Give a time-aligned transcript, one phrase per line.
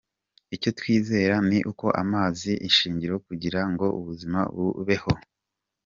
[0.55, 5.11] Icyo twizera ni uko amazi ari ishingiro kugira ngo ubuzima bubeho.